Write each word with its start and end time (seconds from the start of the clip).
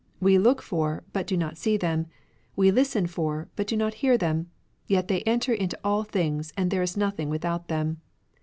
We 0.19 0.39
look 0.39 0.63
for, 0.63 1.03
but 1.13 1.27
do 1.27 1.37
not 1.37 1.59
see 1.59 1.77
them; 1.77 2.07
we 2.55 2.71
listen 2.71 3.05
for, 3.05 3.49
but 3.55 3.67
do 3.67 3.77
not 3.77 3.93
hear 4.01 4.17
them; 4.17 4.49
yet 4.87 5.07
they 5.09 5.21
enter 5.27 5.53
into 5.53 5.77
all 5.83 6.01
things, 6.03 6.51
and 6.57 6.71
there 6.71 6.81
is 6.81 6.97
nothing 6.97 7.29
without 7.29 7.67
them. 7.67 8.01